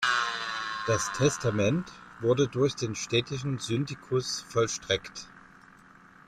[0.87, 1.91] Das Testament
[2.21, 5.27] wurde durch den städtischen Syndicus vollstreckt.